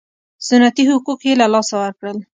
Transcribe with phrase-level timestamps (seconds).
[0.47, 2.17] سنتي حقوق یې له لاسه ورکړل.